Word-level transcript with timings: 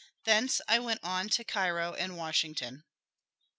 Thence 0.23 0.61
I 0.67 0.79
went 0.79 1.01
on 1.03 1.29
to 1.29 1.43
Cairo 1.43 1.93
and 1.93 2.17
Washington. 2.17 2.85